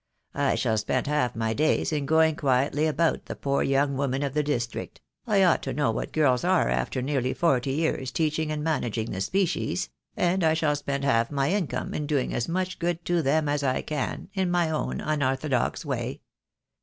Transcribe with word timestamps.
I 0.33 0.55
shall 0.55 0.79
spend 0.79 1.05
half 1.05 1.35
my 1.35 1.53
days 1.53 1.91
in 1.93 2.07
going 2.07 2.35
quietly 2.35 2.87
about 2.87 3.09
among 3.17 3.21
the 3.25 3.35
poor 3.35 3.61
young 3.61 3.95
women 3.95 4.23
of 4.23 4.33
the 4.33 4.41
district— 4.41 4.99
I 5.27 5.43
ought 5.43 5.61
to 5.61 5.75
know 5.75 5.91
what 5.91 6.11
girls 6.11 6.43
are 6.43 6.69
after 6.69 7.03
nearly 7.03 7.35
forty 7.35 7.73
years' 7.73 8.09
teaching 8.11 8.51
and 8.51 8.63
managing 8.63 9.11
the 9.11 9.21
species— 9.21 9.89
and 10.17 10.43
I 10.43 10.55
shall 10.55 10.75
spend 10.75 11.03
half 11.05 11.29
my 11.29 11.51
income 11.51 11.93
in 11.93 12.07
doing 12.07 12.33
as 12.33 12.49
much 12.49 12.79
good 12.79 13.05
to 13.05 13.21
them 13.21 13.47
as 13.47 13.61
I 13.61 13.83
can, 13.83 14.29
in 14.33 14.49
my 14.49 14.71
own 14.71 15.01
un 15.01 15.21
orthodox 15.21 15.85
way.' 15.85 16.21